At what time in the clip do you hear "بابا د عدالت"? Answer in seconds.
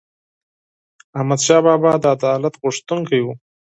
1.65-2.53